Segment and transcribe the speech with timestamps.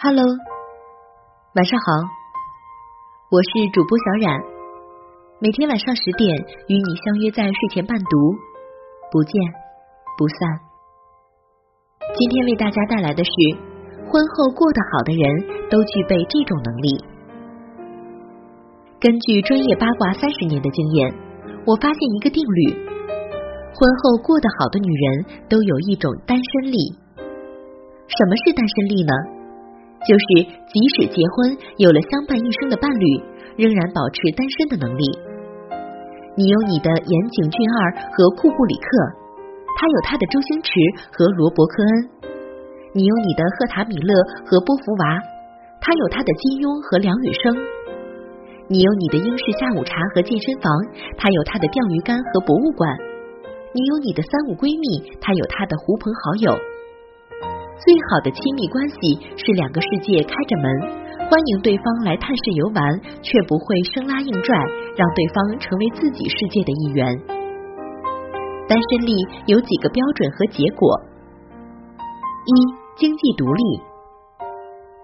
[0.00, 0.22] Hello，
[1.56, 1.90] 晚上好，
[3.34, 4.30] 我是主播小冉，
[5.40, 6.30] 每天晚上十点
[6.68, 8.14] 与你相约在睡前伴读，
[9.10, 9.34] 不见
[10.16, 10.38] 不散。
[12.14, 13.32] 今天为大家带来的是，
[14.06, 16.94] 婚后过得好的人都具备这种能力。
[19.00, 21.12] 根据专业八卦三十年的经验，
[21.66, 26.78] 我发现一个定律：婚后过得好的女人都有一种单身力。
[28.06, 29.37] 什么是单身力呢？
[30.06, 30.26] 就是
[30.70, 33.06] 即使结婚有了相伴一生的伴侣，
[33.56, 35.02] 仍然保持单身的能力。
[36.36, 37.78] 你有你的岩井俊二
[38.14, 38.86] 和库布里克，
[39.74, 40.70] 他有他的周星驰
[41.10, 41.90] 和罗伯科恩；
[42.94, 44.14] 你有你的赫塔米勒
[44.46, 45.18] 和波伏娃，
[45.80, 47.50] 他有他的金庸和梁羽生；
[48.68, 50.70] 你有你的英式下午茶和健身房，
[51.18, 52.86] 他有他的钓鱼竿和博物馆；
[53.74, 56.77] 你有你的三五闺蜜，他有他的狐朋好友。
[57.78, 58.96] 最好的亲密关系
[59.36, 60.66] 是两个世界开着门，
[61.30, 62.82] 欢迎对方来探视游玩，
[63.22, 64.58] 却不会生拉硬拽，
[64.96, 67.06] 让对方成为自己世界的一员。
[68.68, 69.14] 单身力
[69.46, 71.00] 有几个标准和结果：
[72.44, 72.50] 一、
[72.98, 73.62] 经济独立，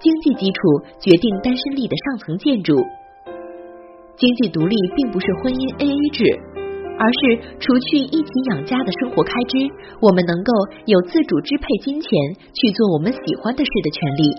[0.00, 0.60] 经济基础
[0.98, 2.74] 决定单身力的上层建筑。
[4.16, 6.53] 经济独立并不是婚姻 AA 制。
[6.98, 7.18] 而是
[7.58, 9.58] 除去一起养家的生活开支，
[10.00, 10.50] 我们能够
[10.86, 12.08] 有自主支配金钱
[12.54, 14.30] 去做我们喜欢的事的权利。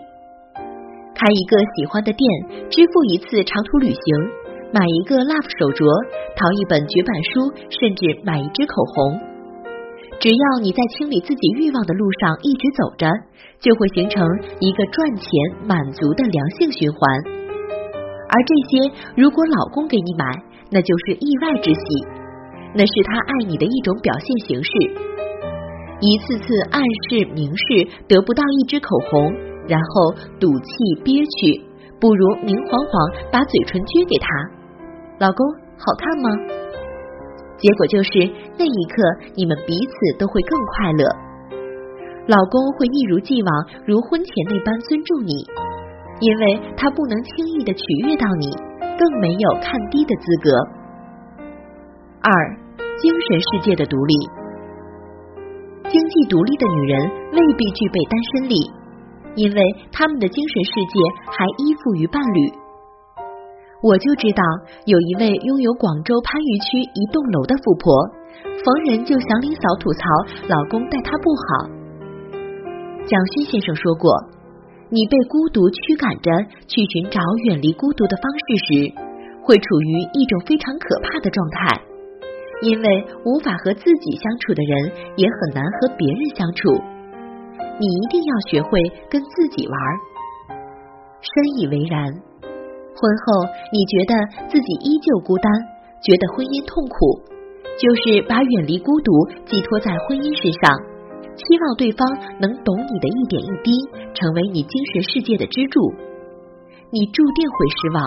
[1.15, 2.23] 开一个喜欢的店，
[2.69, 4.01] 支付一次长途旅行，
[4.71, 5.83] 买一个 Love 手镯，
[6.35, 9.19] 淘一本绝版书，甚至买一支口红。
[10.19, 13.07] 只要你在清理自己欲望的路上一直走着，
[13.59, 14.23] 就会形成
[14.59, 15.27] 一个赚钱
[15.67, 16.99] 满足的良性循环。
[18.27, 20.23] 而这些，如果老公给你买，
[20.71, 21.83] 那就是意外之喜。
[22.77, 24.69] 那是他爱你的一种表现形式，
[26.01, 29.31] 一次次暗示明示得不到一支口红，
[29.65, 30.67] 然后赌气
[31.05, 31.63] 憋屈，
[32.01, 32.91] 不如明晃晃
[33.31, 34.27] 把嘴唇撅给他。
[35.23, 35.39] 老公，
[35.79, 36.27] 好看吗？
[37.55, 38.11] 结果就是
[38.59, 38.95] 那一刻，
[39.39, 41.07] 你们彼此都会更快乐。
[42.27, 43.50] 老公会一如既往，
[43.88, 45.31] 如婚前那般尊重你，
[46.19, 48.51] 因为他不能轻易的取悦到你，
[49.00, 50.51] 更没有看低的资格。
[52.19, 52.64] 二。
[52.97, 54.13] 精神世界的独立，
[55.91, 58.56] 经济独立的女人未必具备单身力，
[59.35, 59.59] 因为
[59.91, 60.95] 她们的精神世界
[61.28, 62.39] 还依附于伴侣。
[63.83, 64.41] 我就知道
[64.85, 67.91] 有一位拥有广州番禺区一栋楼的富婆，
[68.63, 70.00] 逢人就祥林嫂吐槽
[70.47, 71.67] 老公待她不好。
[73.06, 74.09] 蒋勋先生说过，
[74.89, 76.31] 你被孤独驱赶着
[76.66, 78.94] 去寻找远离孤独的方式时，
[79.44, 81.81] 会处于一种非常可怕的状态。
[82.61, 86.69] 因为无法和自己相处的人，也很难和别人相处。
[87.79, 88.79] 你一定要学会
[89.09, 89.77] 跟自己玩。
[91.19, 92.05] 深以为然。
[92.95, 94.15] 婚后你觉得
[94.47, 95.51] 自己依旧孤单，
[96.01, 97.19] 觉得婚姻痛苦，
[97.75, 99.11] 就是把远离孤独
[99.44, 100.71] 寄托在婚姻身上，
[101.35, 102.07] 期望对方
[102.39, 103.75] 能懂你的一点一滴，
[104.15, 105.91] 成为你精神世界的支柱。
[106.88, 107.99] 你注定会失望，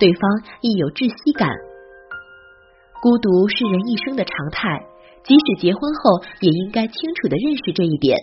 [0.00, 0.22] 对方
[0.60, 1.46] 亦有窒息感。
[3.02, 4.86] 孤独是人一生的常态，
[5.22, 8.16] 即使结婚后，也应该清楚的认识这一点。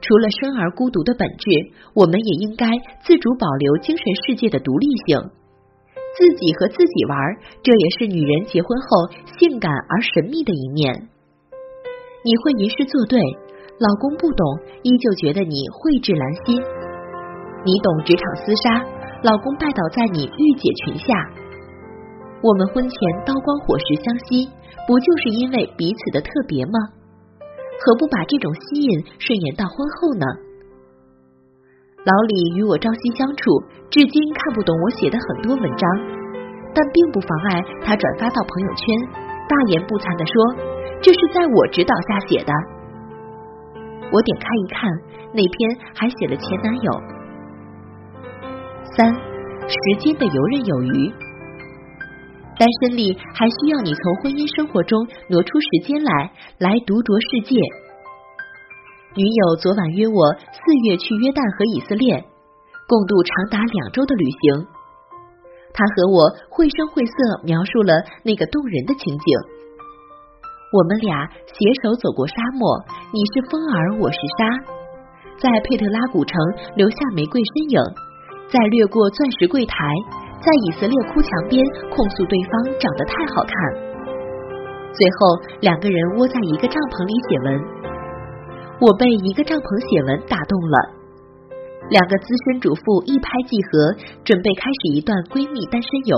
[0.00, 1.46] 除了生而孤独的本质，
[1.94, 2.66] 我们也应该
[3.04, 5.30] 自主保留精神世界的独立性，
[6.18, 7.16] 自己和自己玩，
[7.62, 11.08] 这也是女人结婚后性感而神秘的一面。
[12.24, 13.20] 你会吟诗作对，
[13.78, 16.58] 老公不懂，依旧觉得你蕙质兰心；
[17.64, 18.82] 你懂职场厮杀，
[19.22, 21.41] 老公拜倒在你御姐裙下。
[22.42, 24.50] 我们婚前刀光火石相吸，
[24.86, 26.74] 不就是因为彼此的特别吗？
[27.78, 30.26] 何不把这种吸引顺延到婚后呢？
[32.02, 33.46] 老李与我朝夕相处，
[33.90, 35.86] 至今看不懂我写的很多文章，
[36.74, 38.90] 但并不妨碍他转发到朋友圈，
[39.46, 40.34] 大言不惭的说
[41.00, 42.52] 这是在我指导下写的。
[44.10, 44.90] 我点开一看，
[45.30, 46.90] 那篇还写了前男友。
[48.98, 49.14] 三，
[49.70, 51.12] 时间的游刃有余。
[52.62, 54.94] 单身力还需要你从婚姻生活中
[55.26, 56.30] 挪出时间来，
[56.62, 57.58] 来独酌世界。
[59.18, 62.22] 女友昨晚约我四月去约旦和以色列，
[62.86, 64.62] 共度长达两周的旅行。
[65.74, 69.26] 他和我绘声绘色描述了那个动人的情景。
[70.70, 72.62] 我们俩携手走过沙漠，
[73.10, 74.38] 你是风儿，我是沙，
[75.42, 76.38] 在佩特拉古城
[76.78, 77.78] 留下玫瑰身影，
[78.54, 79.74] 在掠过钻石柜台。
[80.42, 83.54] 在以色列哭墙边控诉对方长得太好看，
[84.90, 87.62] 最后两个人窝在一个帐篷里写文。
[88.82, 90.76] 我被一个帐篷写文打动了。
[91.90, 93.94] 两个资深主妇一拍即合，
[94.26, 96.16] 准备开始一段闺蜜单身游。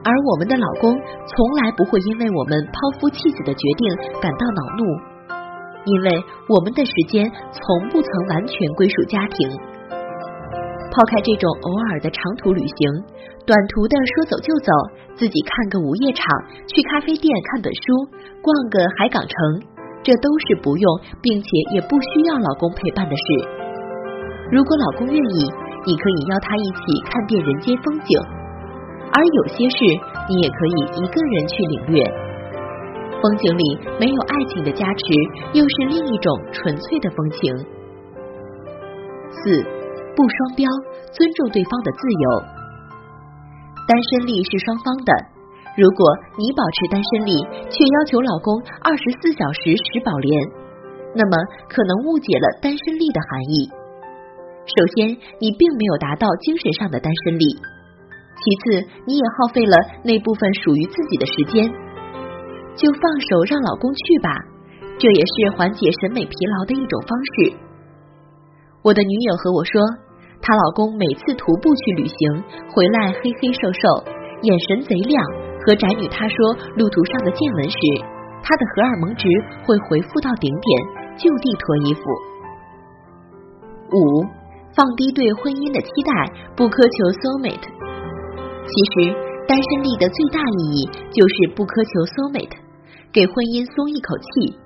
[0.00, 3.84] 而我们的老公从来不会因为我们抛夫弃子的决定
[4.24, 4.82] 感到恼怒，
[5.84, 6.08] 因为
[6.48, 9.73] 我们的时间从不曾完全归属家庭。
[10.94, 12.78] 抛开这种偶尔的长途旅行，
[13.44, 14.70] 短途的说走就走，
[15.18, 16.22] 自己看个午夜场，
[16.70, 17.82] 去咖啡店看本书，
[18.38, 19.34] 逛个海港城，
[20.06, 20.86] 这都是不用
[21.20, 23.26] 并且也不需要老公陪伴的事。
[24.52, 25.50] 如果老公愿意，
[25.84, 28.14] 你可以邀他一起看遍人间风景。
[29.10, 29.78] 而有些事，
[30.30, 32.04] 你也可以一个人去领略。
[33.20, 35.04] 风景里没有爱情的加持，
[35.54, 37.52] 又是另一种纯粹的风情。
[39.42, 39.64] 四，
[40.14, 40.70] 不双标，
[41.12, 42.26] 尊重对方的自由。
[43.86, 45.12] 单身力是双方的，
[45.76, 46.00] 如果
[46.38, 47.34] 你保持单身力，
[47.68, 50.30] 却要求老公二十四小时食饱连，
[51.14, 51.36] 那么
[51.68, 53.68] 可能误解了单身力的含义。
[54.64, 57.44] 首先，你并没有达到精神上的单身力。
[58.40, 61.68] 其次，你也耗费了那部分属于自己的时间，
[62.74, 64.30] 就放手让老公去吧，
[64.98, 67.56] 这也是缓解审美疲劳的一种方式。
[68.82, 69.80] 我的女友和我说，
[70.44, 73.80] 她老公每次徒步去旅行回来黑黑瘦瘦，
[74.44, 75.16] 眼神贼亮，
[75.64, 76.36] 和宅女她说
[76.76, 77.78] 路途上的见闻时，
[78.44, 79.24] 她的荷尔蒙值
[79.64, 80.68] 会回复到顶点，
[81.16, 82.00] 就地脱衣服。
[83.96, 84.20] 五，
[84.76, 86.12] 放低对婚姻的期待，
[86.52, 87.64] 不苛求 soul mate。
[88.68, 89.16] 其实，
[89.48, 92.60] 单身力的最大意义就是不苛求 soul mate，
[93.16, 94.60] 给婚姻松一口气。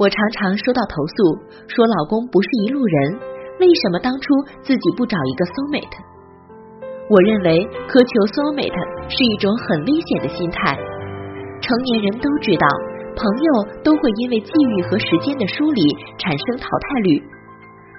[0.00, 1.36] 我常常收到投诉，
[1.68, 3.20] 说老公不是一路人，
[3.62, 4.26] 为什么当初
[4.66, 5.98] 自己不找一个 soul mate？
[7.06, 8.74] 我认为苛求 soul mate
[9.06, 10.74] 是一种很危险的心态。
[11.62, 12.66] 成年人都知道，
[13.14, 13.48] 朋友
[13.86, 15.78] 都会因为际遇和时间的梳理
[16.18, 17.22] 产生淘汰率，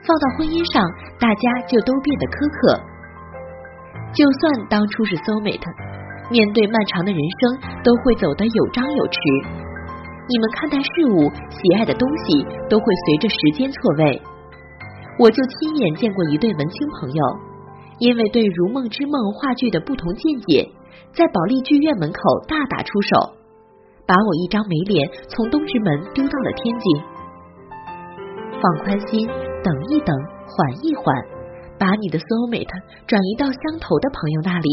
[0.03, 0.83] 放到婚姻上，
[1.15, 2.59] 大家就都变得苛刻。
[4.11, 5.63] 就算当初是 soul mate，
[6.27, 7.39] 面对漫长的人生，
[7.87, 9.15] 都会走得有张有弛。
[10.27, 14.19] 你们看待事物、喜爱的东西，都会随着时间错位。
[15.19, 17.23] 我就亲眼见过一对文青朋友，
[17.99, 20.67] 因为对《如梦之梦》话剧的不同见解，
[21.13, 23.33] 在保利剧院门口大打出手，
[24.07, 26.85] 把我一张美脸从东直门丢到了天津。
[28.57, 29.27] 放宽心，
[29.63, 30.09] 等一等，
[30.47, 31.05] 缓一缓。
[31.79, 32.69] 把你的 soul mate
[33.05, 34.69] 转移到相投的朋友那里。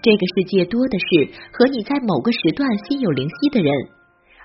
[0.00, 1.06] 这个世界多的是
[1.52, 3.68] 和你在某个时段心有灵犀的人，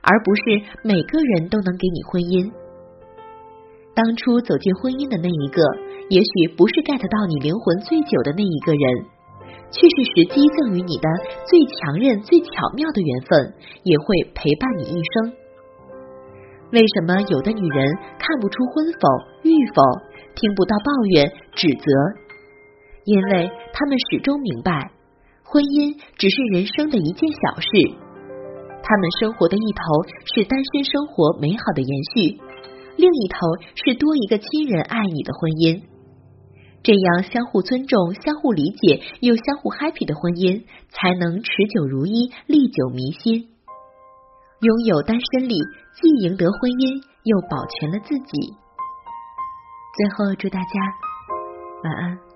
[0.02, 0.42] 而不是
[0.84, 2.52] 每个人都能给你婚姻。
[3.96, 5.62] 当初走进婚姻的那一个，
[6.10, 8.86] 也许不是 get 到你灵魂最久的那一个人，
[9.70, 11.08] 却是时机赠予你的
[11.46, 13.54] 最强韧、最巧妙的缘分，
[13.86, 15.38] 也会陪伴你一生。
[16.74, 17.86] 为什么有的女人
[18.18, 19.06] 看不出婚否、
[19.46, 19.82] 育否？
[20.34, 21.86] 听不到抱怨、指责，
[23.06, 24.90] 因为他们始终明白，
[25.44, 27.70] 婚姻只是人生的一件小事。
[28.82, 29.80] 他们生活的一头
[30.34, 32.42] 是单身生活美好的延续，
[32.96, 33.38] 另一头
[33.76, 35.84] 是多一个亲人爱你的婚姻。
[36.84, 43.48] 这样相互尊重、相互理解又相互 happy 的婚姻，才能持久如一、历久弥新。
[44.60, 45.56] 拥有单身力，
[45.96, 48.54] 既赢得婚姻，又保全了自己。
[49.96, 50.68] 最后，祝大家
[51.84, 52.33] 晚安。